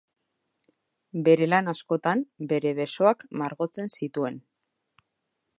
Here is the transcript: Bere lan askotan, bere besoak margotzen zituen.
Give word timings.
Bere 1.27 1.49
lan 1.51 1.69
askotan, 1.75 2.25
bere 2.53 2.73
besoak 2.81 3.29
margotzen 3.43 3.97
zituen. 4.01 4.45